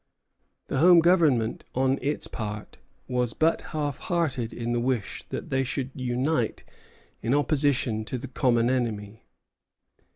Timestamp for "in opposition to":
7.21-8.17